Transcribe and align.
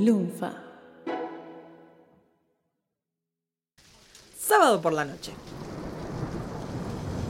Lunfa. 0.00 0.54
Sábado 4.38 4.80
por 4.80 4.94
la 4.94 5.04
noche. 5.04 5.32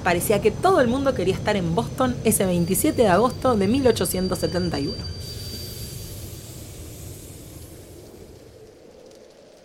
Parecía 0.05 0.41
que 0.41 0.53
todo 0.53 0.81
el 0.81 0.87
mundo 0.87 1.13
quería 1.13 1.35
estar 1.35 1.57
en 1.57 1.75
Boston 1.75 2.17
ese 2.23 2.47
27 2.47 3.03
de 3.03 3.09
agosto 3.09 3.57
de 3.57 3.67
1871. 3.67 4.95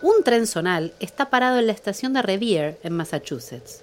Un 0.02 0.24
tren 0.24 0.48
zonal 0.48 0.92
está 0.98 1.30
parado 1.30 1.60
en 1.60 1.68
la 1.68 1.72
estación 1.72 2.12
de 2.12 2.22
Revere, 2.22 2.78
en 2.82 2.92
Massachusetts. 2.94 3.82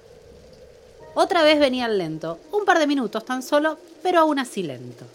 Otra 1.16 1.44
vez 1.44 1.60
venían 1.60 1.98
lento, 1.98 2.40
un 2.52 2.66
par 2.66 2.78
de 2.78 2.88
minutos 2.88 3.24
tan 3.24 3.42
solo, 3.42 3.78
pero 4.02 4.20
aún 4.20 4.38
así 4.38 4.64
lento. 4.64 5.06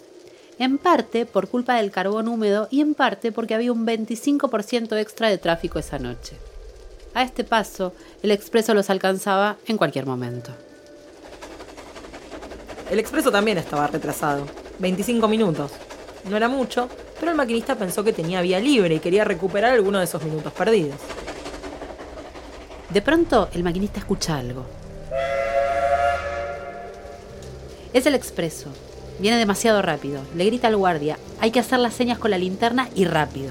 En 0.59 0.79
parte 0.79 1.25
por 1.25 1.49
culpa 1.49 1.77
del 1.77 1.93
carbón 1.93 2.27
húmedo 2.27 2.67
y 2.71 2.81
en 2.81 2.95
parte 2.95 3.31
porque 3.31 3.55
había 3.55 3.73
un 3.73 3.87
25% 3.87 4.99
extra 4.99 5.29
de 5.29 5.39
tráfico 5.39 5.79
esa 5.79 6.01
noche. 6.01 6.37
A 7.15 7.23
este 7.23 7.45
paso, 7.45 7.93
el 8.23 8.33
expreso 8.33 8.75
los 8.75 8.91
alcanzaba 8.91 9.57
en 9.67 9.77
cualquier 9.77 10.07
momento. 10.07 10.51
El 12.91 12.99
expreso 12.99 13.31
también 13.31 13.59
estaba 13.59 13.87
retrasado, 13.87 14.47
25 14.81 15.29
minutos. 15.29 15.73
No 16.29 16.37
era 16.37 16.49
mucho, 16.49 16.89
pero 17.21 17.31
el 17.31 17.37
maquinista 17.37 17.77
pensó 17.77 18.03
que 18.03 18.13
tenía 18.13 18.41
vía 18.41 18.59
libre 18.59 18.97
y 18.97 19.01
quería 19.01 19.25
recuperar 19.25 19.75
alguno 19.75 19.99
de 19.99 20.05
esos 20.05 20.23
minutos 20.25 20.53
perdidos. 20.53 20.99
De 22.91 23.03
pronto, 23.03 23.49
el 23.53 23.63
maquinista 23.63 24.01
escucha 24.01 24.39
algo. 24.39 24.65
Es 27.93 28.07
el 28.07 28.15
expreso. 28.15 28.71
Viene 29.19 29.37
demasiado 29.37 29.83
rápido. 29.83 30.23
Le 30.37 30.45
grita 30.45 30.69
al 30.69 30.77
guardia. 30.77 31.19
Hay 31.41 31.51
que 31.51 31.61
hacer 31.61 31.79
las 31.81 31.95
señas 31.95 32.19
con 32.19 32.31
la 32.31 32.39
linterna 32.39 32.89
y 32.95 33.05
rápido. 33.05 33.51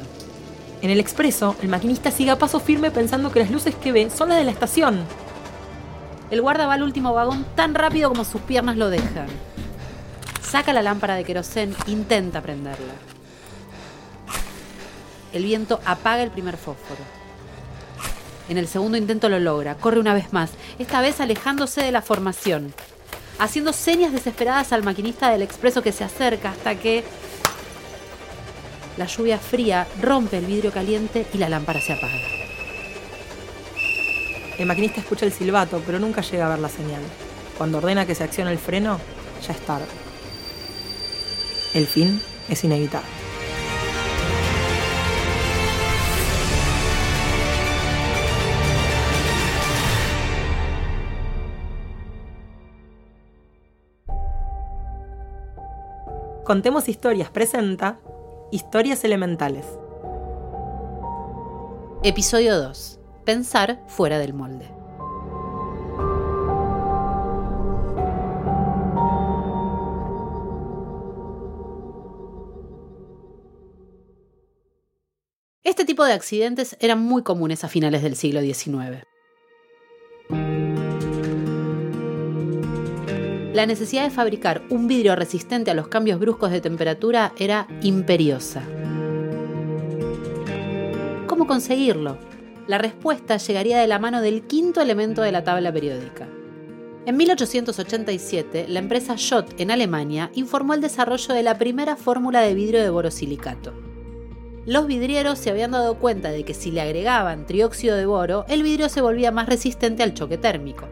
En 0.82 0.90
el 0.90 1.00
expreso, 1.00 1.56
el 1.62 1.70
maquinista 1.70 2.12
sigue 2.12 2.32
a 2.32 2.40
paso 2.40 2.60
firme 2.60 2.92
pensando 2.92 3.32
que 3.32 3.40
las 3.40 3.52
luces 3.52 3.76
que 3.76 3.92
ve 3.92 4.10
son 4.10 4.30
las 4.30 4.38
de 4.38 4.44
la 4.44 4.52
estación. 4.52 5.00
El 6.30 6.42
guarda 6.42 6.68
va 6.68 6.76
al 6.76 6.84
último 6.84 7.14
vagón 7.14 7.46
tan 7.56 7.74
rápido 7.74 8.10
como 8.10 8.24
sus 8.24 8.42
piernas 8.42 8.78
lo 8.78 8.90
dejan. 8.90 9.28
Saca 10.42 10.74
la 10.74 10.82
lámpara 10.82 11.16
de 11.16 11.24
querosén, 11.24 11.76
intenta 11.88 12.42
prenderla. 12.42 12.94
El 15.34 15.44
viento 15.44 15.82
apaga 15.86 16.24
el 16.24 16.32
primer 16.32 16.58
fósforo. 16.58 17.02
En 18.50 18.58
el 18.58 18.68
segundo 18.68 18.98
intento 18.98 19.28
lo 19.28 19.40
logra, 19.40 19.76
corre 19.76 20.00
una 20.00 20.14
vez 20.14 20.32
más, 20.32 20.52
esta 20.80 21.02
vez 21.02 21.20
alejándose 21.20 21.84
de 21.84 21.92
la 21.92 22.02
formación, 22.02 22.74
haciendo 23.40 23.74
señas 23.74 24.12
desesperadas 24.12 24.74
al 24.74 24.84
maquinista 24.84 25.30
del 25.30 25.42
expreso 25.42 25.82
que 25.82 25.92
se 25.92 26.04
acerca 26.04 26.52
hasta 26.52 26.76
que 26.76 27.04
la 28.98 29.06
lluvia 29.06 29.38
fría 29.38 29.88
rompe 30.02 30.38
el 30.38 30.46
vidrio 30.46 30.72
caliente 30.72 31.26
y 31.34 31.38
la 31.38 31.50
lámpara 31.50 31.80
se 31.80 31.94
apaga. 31.94 32.18
El 34.58 34.66
maquinista 34.66 35.02
escucha 35.02 35.26
el 35.26 35.32
silbato, 35.32 35.82
pero 35.86 36.00
nunca 36.00 36.22
llega 36.22 36.48
a 36.48 36.50
ver 36.50 36.60
la 36.60 36.70
señal. 36.70 37.02
Cuando 37.58 37.78
ordena 37.78 38.08
que 38.08 38.16
se 38.16 38.24
accione 38.24 38.52
el 38.52 38.58
freno, 38.58 39.00
ya 39.46 39.54
es 39.54 39.60
tarde. 39.60 39.86
El 41.76 41.86
fin 41.86 42.20
es 42.50 42.64
inevitable. 42.64 43.17
Contemos 56.48 56.88
Historias 56.88 57.30
presenta 57.30 58.00
Historias 58.54 59.04
Elementales. 59.04 59.66
Episodio 62.04 62.58
2. 62.58 63.00
Pensar 63.26 63.84
fuera 63.90 64.18
del 64.18 64.34
molde. 64.34 64.66
Este 75.64 75.84
tipo 75.84 76.06
de 76.06 76.14
accidentes 76.14 76.78
eran 76.80 77.04
muy 77.04 77.24
comunes 77.24 77.66
a 77.66 77.68
finales 77.68 78.02
del 78.04 78.16
siglo 78.16 78.40
XIX. 78.40 79.04
La 83.58 83.66
necesidad 83.66 84.04
de 84.04 84.12
fabricar 84.12 84.62
un 84.70 84.88
vidrio 84.88 85.16
resistente 85.16 85.72
a 85.72 85.74
los 85.74 85.88
cambios 85.88 86.20
bruscos 86.20 86.52
de 86.52 86.62
temperatura 86.62 87.34
era 87.40 87.68
imperiosa. 87.82 88.62
¿Cómo 91.26 91.48
conseguirlo? 91.48 92.20
La 92.68 92.78
respuesta 92.78 93.38
llegaría 93.38 93.80
de 93.80 93.88
la 93.88 93.98
mano 93.98 94.22
del 94.22 94.44
quinto 94.44 94.80
elemento 94.80 95.24
de 95.24 95.32
la 95.32 95.44
tabla 95.44 95.74
periódica. 95.74 96.28
En 97.08 97.18
1887, 97.18 98.68
la 98.68 98.78
empresa 98.78 99.18
Schott 99.18 99.60
en 99.60 99.72
Alemania 99.72 100.30
informó 100.36 100.76
el 100.76 100.82
desarrollo 100.82 101.34
de 101.34 101.42
la 101.42 101.58
primera 101.58 101.96
fórmula 101.96 102.42
de 102.42 102.54
vidrio 102.54 102.84
de 102.84 102.92
borosilicato. 102.92 103.74
Los 104.68 104.86
vidrieros 104.86 105.40
se 105.40 105.50
habían 105.50 105.72
dado 105.72 105.98
cuenta 105.98 106.30
de 106.30 106.44
que 106.44 106.54
si 106.54 106.70
le 106.70 106.82
agregaban 106.82 107.48
trióxido 107.48 107.98
de 107.98 108.06
boro, 108.06 108.46
el 108.50 108.62
vidrio 108.62 108.88
se 108.88 109.02
volvía 109.02 109.32
más 109.32 109.50
resistente 109.50 110.04
al 110.04 110.14
choque 110.14 110.38
térmico. 110.38 110.88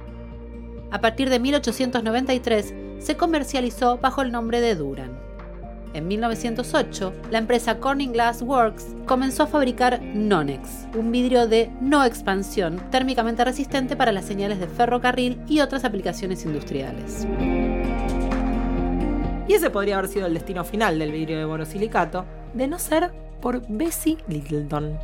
A 0.96 1.02
partir 1.02 1.30
de 1.30 1.40
1893 1.40 2.74
se 3.00 3.18
comercializó 3.18 3.98
bajo 3.98 4.22
el 4.22 4.32
nombre 4.32 4.62
de 4.62 4.76
Duran. 4.76 5.12
En 5.94 6.08
1908, 6.08 7.12
la 7.32 7.38
empresa 7.38 7.80
Corning 7.80 8.14
Glass 8.14 8.42
Works 8.42 8.96
comenzó 9.06 9.44
a 9.44 9.48
fabricar 9.48 10.02
Nonex, 10.02 10.88
un 10.96 11.12
vidrio 11.12 11.50
de 11.50 11.70
no 11.82 12.06
expansión 12.06 12.82
térmicamente 12.92 13.44
resistente 13.44 13.98
para 13.98 14.14
las 14.14 14.24
señales 14.24 14.58
de 14.62 14.68
ferrocarril 14.68 15.42
y 15.50 15.60
otras 15.60 15.84
aplicaciones 15.84 16.46
industriales. 16.46 17.28
Y 19.50 19.54
ese 19.54 19.70
podría 19.70 19.98
haber 19.98 20.10
sido 20.10 20.28
el 20.28 20.34
destino 20.34 20.64
final 20.64 20.98
del 20.98 21.12
vidrio 21.12 21.40
de 21.40 21.44
borosilicato, 21.44 22.24
de 22.54 22.70
no 22.70 22.80
ser 22.80 23.12
por 23.42 23.68
Bessie 23.68 24.18
Littleton. 24.30 24.98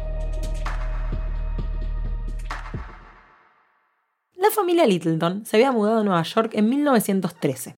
Familia 4.52 4.86
Littleton 4.86 5.46
se 5.46 5.56
había 5.56 5.72
mudado 5.72 6.02
a 6.02 6.04
Nueva 6.04 6.24
York 6.24 6.52
en 6.54 6.70
1913. 6.70 7.76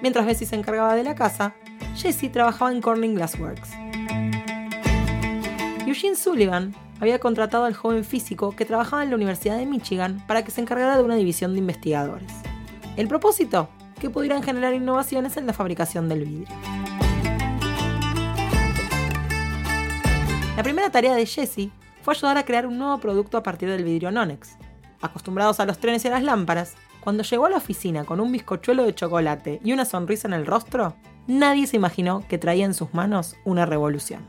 Mientras 0.00 0.26
Bessie 0.26 0.46
se 0.46 0.56
encargaba 0.56 0.94
de 0.94 1.02
la 1.02 1.14
casa, 1.14 1.54
Jessie 1.96 2.28
trabajaba 2.28 2.72
en 2.72 2.80
Corning 2.80 3.14
Glass 3.14 3.38
Works. 3.38 3.70
Eugene 5.86 6.16
Sullivan 6.16 6.74
había 7.00 7.18
contratado 7.18 7.64
al 7.64 7.74
joven 7.74 8.04
físico 8.04 8.54
que 8.54 8.64
trabajaba 8.64 9.02
en 9.02 9.10
la 9.10 9.16
Universidad 9.16 9.58
de 9.58 9.66
Michigan 9.66 10.24
para 10.26 10.44
que 10.44 10.52
se 10.52 10.60
encargara 10.60 10.96
de 10.96 11.02
una 11.02 11.16
división 11.16 11.52
de 11.52 11.58
investigadores. 11.58 12.32
El 12.96 13.08
propósito, 13.08 13.68
que 14.00 14.10
pudieran 14.10 14.42
generar 14.42 14.74
innovaciones 14.74 15.36
en 15.36 15.46
la 15.46 15.52
fabricación 15.52 16.08
del 16.08 16.24
vidrio. 16.24 16.56
La 20.56 20.62
primera 20.62 20.90
tarea 20.90 21.14
de 21.14 21.26
Jessie 21.26 21.72
fue 22.02 22.14
ayudar 22.14 22.36
a 22.36 22.44
crear 22.44 22.66
un 22.66 22.78
nuevo 22.78 22.98
producto 22.98 23.38
a 23.38 23.42
partir 23.42 23.68
del 23.68 23.84
vidrio 23.84 24.10
Nonex. 24.10 24.56
Acostumbrados 25.00 25.60
a 25.60 25.66
los 25.66 25.78
trenes 25.78 26.04
y 26.04 26.08
a 26.08 26.12
las 26.12 26.22
lámparas, 26.22 26.74
cuando 27.00 27.22
llegó 27.22 27.46
a 27.46 27.50
la 27.50 27.56
oficina 27.56 28.04
con 28.04 28.20
un 28.20 28.30
bizcochuelo 28.30 28.84
de 28.84 28.94
chocolate 28.94 29.60
y 29.64 29.72
una 29.72 29.84
sonrisa 29.84 30.28
en 30.28 30.34
el 30.34 30.46
rostro, 30.46 30.94
nadie 31.26 31.66
se 31.66 31.76
imaginó 31.76 32.24
que 32.28 32.38
traía 32.38 32.64
en 32.64 32.74
sus 32.74 32.94
manos 32.94 33.36
una 33.44 33.66
revolución. 33.66 34.24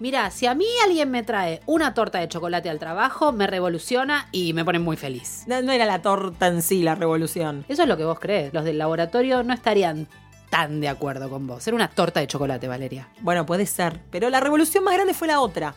Mira, 0.00 0.32
si 0.32 0.46
a 0.46 0.56
mí 0.56 0.66
alguien 0.84 1.12
me 1.12 1.22
trae 1.22 1.60
una 1.66 1.94
torta 1.94 2.18
de 2.18 2.28
chocolate 2.28 2.68
al 2.68 2.80
trabajo, 2.80 3.30
me 3.30 3.46
revoluciona 3.46 4.26
y 4.32 4.52
me 4.52 4.64
pone 4.64 4.80
muy 4.80 4.96
feliz. 4.96 5.44
No, 5.46 5.62
no 5.62 5.70
era 5.70 5.86
la 5.86 6.02
torta 6.02 6.48
en 6.48 6.62
sí 6.62 6.82
la 6.82 6.96
revolución. 6.96 7.64
Eso 7.68 7.82
es 7.82 7.88
lo 7.88 7.96
que 7.96 8.04
vos 8.04 8.18
crees. 8.18 8.52
Los 8.52 8.64
del 8.64 8.78
laboratorio 8.78 9.44
no 9.44 9.54
estarían 9.54 10.08
tan 10.50 10.80
de 10.80 10.88
acuerdo 10.88 11.30
con 11.30 11.46
vos. 11.46 11.64
Era 11.68 11.76
una 11.76 11.88
torta 11.88 12.18
de 12.18 12.26
chocolate, 12.26 12.66
Valeria. 12.66 13.08
Bueno, 13.20 13.46
puede 13.46 13.64
ser, 13.64 14.00
pero 14.10 14.28
la 14.28 14.40
revolución 14.40 14.82
más 14.82 14.94
grande 14.94 15.14
fue 15.14 15.28
la 15.28 15.40
otra. 15.40 15.76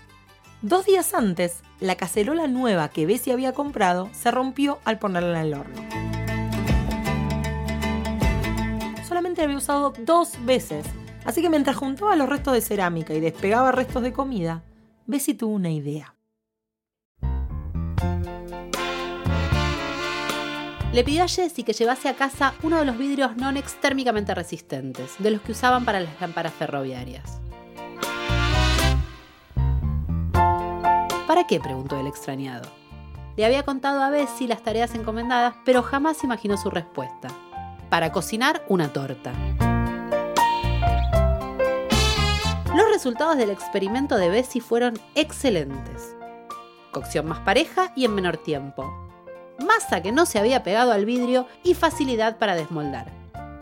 Dos 0.67 0.87
días 0.87 1.13
antes, 1.13 1.61
la 1.79 1.93
cacerola 1.93 2.47
nueva 2.47 2.89
que 2.89 3.05
Bessie 3.05 3.31
había 3.31 3.53
comprado 3.53 4.09
se 4.13 4.31
rompió 4.31 4.79
al 4.83 4.97
ponerla 4.97 5.41
en 5.41 5.45
el 5.45 5.53
horno. 5.53 5.75
Solamente 9.07 9.41
la 9.41 9.45
había 9.45 9.57
usado 9.57 9.93
dos 9.99 10.43
veces, 10.43 10.87
así 11.23 11.43
que 11.43 11.51
mientras 11.51 11.75
juntaba 11.75 12.15
los 12.15 12.27
restos 12.27 12.55
de 12.55 12.61
cerámica 12.61 13.13
y 13.13 13.19
despegaba 13.19 13.71
restos 13.71 14.01
de 14.01 14.11
comida, 14.11 14.63
Bessie 15.05 15.35
tuvo 15.35 15.53
una 15.53 15.69
idea. 15.69 16.15
Le 20.93 21.03
pidió 21.03 21.25
a 21.25 21.27
Jessie 21.27 21.63
que 21.63 21.73
llevase 21.73 22.09
a 22.09 22.15
casa 22.15 22.55
uno 22.63 22.79
de 22.79 22.85
los 22.85 22.97
vidrios 22.97 23.37
Nonex 23.37 23.79
térmicamente 23.81 24.33
resistentes, 24.33 25.11
de 25.19 25.29
los 25.29 25.41
que 25.41 25.51
usaban 25.51 25.85
para 25.85 25.99
las 25.99 26.19
lámparas 26.19 26.53
ferroviarias. 26.55 27.44
¿Para 31.45 31.47
qué? 31.47 31.59
preguntó 31.59 31.99
el 31.99 32.07
extrañado. 32.07 32.67
Le 33.37 33.45
había 33.45 33.61
contado 33.61 34.01
a 34.01 34.09
Bessie 34.09 34.47
las 34.47 34.63
tareas 34.63 34.95
encomendadas, 34.95 35.53
pero 35.63 35.83
jamás 35.83 36.23
imaginó 36.23 36.57
su 36.57 36.71
respuesta. 36.71 37.27
Para 37.91 38.11
cocinar 38.11 38.65
una 38.67 38.91
torta. 38.91 39.31
resultados 43.05 43.37
del 43.37 43.51
experimento 43.51 44.17
de 44.17 44.29
Bessie 44.29 44.59
fueron 44.59 44.97
excelentes. 45.13 46.15
Cocción 46.91 47.27
más 47.27 47.39
pareja 47.41 47.91
y 47.95 48.05
en 48.05 48.15
menor 48.15 48.37
tiempo. 48.37 48.91
Masa 49.63 50.01
que 50.01 50.11
no 50.11 50.25
se 50.25 50.39
había 50.39 50.63
pegado 50.63 50.91
al 50.91 51.05
vidrio 51.05 51.45
y 51.63 51.75
facilidad 51.75 52.39
para 52.39 52.55
desmoldar. 52.55 53.11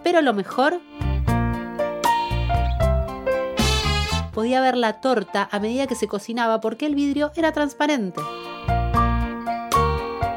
Pero 0.04 0.22
lo 0.22 0.34
mejor 0.34 0.80
podía 4.34 4.62
ver 4.62 4.76
la 4.76 5.00
torta 5.00 5.48
a 5.52 5.60
medida 5.60 5.88
que 5.88 5.96
se 5.96 6.08
cocinaba 6.08 6.60
porque 6.60 6.86
el 6.86 6.96
vidrio 6.96 7.32
era 7.36 7.52
transparente. 7.52 8.22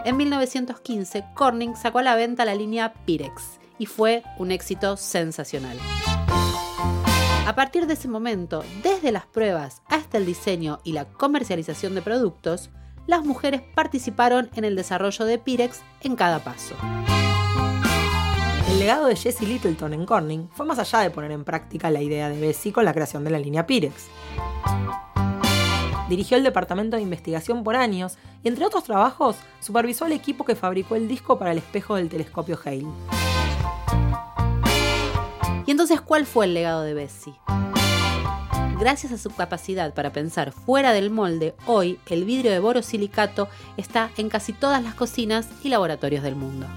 En 0.05 0.17
1915, 0.17 1.25
Corning 1.35 1.75
sacó 1.75 1.99
a 1.99 2.03
la 2.03 2.15
venta 2.15 2.45
la 2.45 2.55
línea 2.55 2.95
Pirex 3.05 3.59
y 3.79 3.87
fue 3.87 4.23
un 4.39 4.53
éxito 4.53 4.97
sensacional. 4.97 5.77
A 7.47 7.55
partir 7.55 7.87
de 7.87 7.95
ese 7.95 8.09
momento, 8.09 8.65
desde 8.83 9.13
las 9.13 9.27
pruebas 9.27 9.83
hasta 9.89 10.19
el 10.19 10.27
diseño 10.27 10.81
y 10.85 10.93
la 10.93 11.07
comercialización 11.07 11.95
de 11.95 12.03
productos, 12.03 12.71
las 13.07 13.25
mujeres 13.25 13.63
participaron 13.75 14.51
en 14.55 14.65
el 14.65 14.77
desarrollo 14.77 15.25
de 15.25 15.39
Pirex 15.39 15.83
en 16.03 16.17
cada 16.17 16.41
paso. 16.41 16.75
Legado 18.87 19.07
de 19.07 19.17
Jessie 19.17 19.49
Littleton 19.49 19.95
en 19.95 20.07
Corning 20.07 20.49
fue 20.53 20.65
más 20.65 20.79
allá 20.79 21.01
de 21.01 21.11
poner 21.11 21.33
en 21.33 21.43
práctica 21.43 21.91
la 21.91 22.01
idea 22.01 22.29
de 22.29 22.41
Bessie 22.41 22.73
con 22.73 22.85
la 22.85 22.93
creación 22.93 23.25
de 23.25 23.31
la 23.31 23.41
línea 23.41 23.67
Pirex. 23.67 24.07
Dirigió 26.09 26.37
el 26.37 26.45
departamento 26.45 26.95
de 26.95 27.03
investigación 27.03 27.65
por 27.65 27.75
años 27.75 28.17
y, 28.45 28.49
entre 28.49 28.65
otros 28.65 28.85
trabajos, 28.85 29.39
supervisó 29.59 30.07
el 30.07 30.13
equipo 30.13 30.45
que 30.45 30.55
fabricó 30.55 30.95
el 30.95 31.09
disco 31.09 31.37
para 31.37 31.51
el 31.51 31.59
espejo 31.59 31.97
del 31.97 32.09
telescopio 32.09 32.57
Hale. 32.65 32.87
¿Y 35.67 35.71
entonces 35.73 36.01
cuál 36.01 36.25
fue 36.25 36.45
el 36.45 36.55
legado 36.55 36.83
de 36.83 36.95
Bessie? 36.95 37.35
Gracias 38.79 39.11
a 39.11 39.19
su 39.19 39.31
capacidad 39.31 39.95
para 39.95 40.13
pensar 40.13 40.53
fuera 40.53 40.93
del 40.93 41.11
molde, 41.11 41.57
hoy 41.67 41.99
el 42.07 42.25
vidrio 42.25 42.53
de 42.53 42.61
borosilicato 42.61 43.49
está 43.77 44.13
en 44.17 44.29
casi 44.29 44.53
todas 44.53 44.81
las 44.81 44.95
cocinas 44.95 45.49
y 45.65 45.71
laboratorios 45.71 46.23
del 46.23 46.37
mundo. 46.37 46.69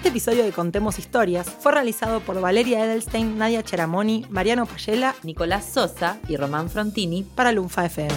Este 0.00 0.08
episodio 0.08 0.44
de 0.44 0.52
Contemos 0.52 0.98
Historias 0.98 1.46
fue 1.46 1.72
realizado 1.72 2.20
por 2.20 2.40
Valeria 2.40 2.82
Edelstein, 2.82 3.36
Nadia 3.36 3.62
Cheramoni, 3.62 4.24
Mariano 4.30 4.64
Payela 4.64 5.14
Nicolás 5.24 5.66
Sosa 5.66 6.18
y 6.26 6.38
Román 6.38 6.70
Frontini 6.70 7.22
para 7.22 7.52
Lunfa 7.52 7.84
FM. 7.84 8.14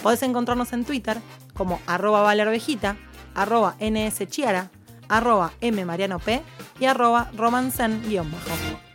Podés 0.00 0.22
encontrarnos 0.22 0.72
en 0.72 0.84
Twitter 0.84 1.18
como 1.54 1.80
arroba 1.88 2.22
valervejita, 2.22 2.98
arroba 3.34 3.74
nschiara, 3.80 4.70
arroba 5.08 5.50
mmarianop 5.60 6.28
y 6.78 6.84
arroba 6.84 7.28
romancen-bajo. 7.34 8.85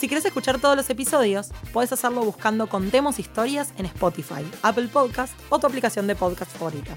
Si 0.00 0.08
quieres 0.08 0.24
escuchar 0.24 0.58
todos 0.58 0.78
los 0.78 0.88
episodios, 0.88 1.50
puedes 1.74 1.92
hacerlo 1.92 2.24
buscando 2.24 2.70
Contemos 2.70 3.18
Historias 3.18 3.74
en 3.76 3.84
Spotify, 3.84 4.50
Apple 4.62 4.88
Podcast 4.88 5.34
o 5.50 5.58
tu 5.58 5.66
aplicación 5.66 6.06
de 6.06 6.16
podcast 6.16 6.50
favorita. 6.56 6.96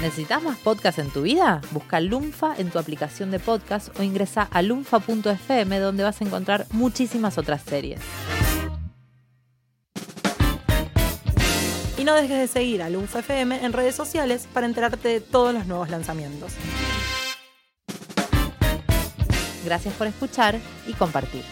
¿Necesitas 0.00 0.40
más 0.44 0.58
podcast 0.58 1.00
en 1.00 1.10
tu 1.10 1.22
vida? 1.22 1.60
Busca 1.72 1.98
Lunfa 1.98 2.54
en 2.56 2.70
tu 2.70 2.78
aplicación 2.78 3.32
de 3.32 3.40
podcast 3.40 3.88
o 3.98 4.04
ingresa 4.04 4.42
a 4.42 4.62
lunfa.fm 4.62 5.80
donde 5.80 6.04
vas 6.04 6.20
a 6.20 6.24
encontrar 6.24 6.66
muchísimas 6.70 7.36
otras 7.36 7.60
series. 7.62 8.00
Y 11.98 12.04
no 12.04 12.14
dejes 12.14 12.38
de 12.38 12.46
seguir 12.46 12.80
a 12.80 12.90
Lunfa 12.90 13.18
FM 13.18 13.64
en 13.64 13.72
redes 13.72 13.96
sociales 13.96 14.46
para 14.54 14.66
enterarte 14.66 15.08
de 15.08 15.20
todos 15.20 15.52
los 15.52 15.66
nuevos 15.66 15.90
lanzamientos. 15.90 16.52
Gracias 19.64 19.94
por 19.94 20.06
escuchar 20.06 20.58
y 20.86 20.92
compartir. 20.92 21.42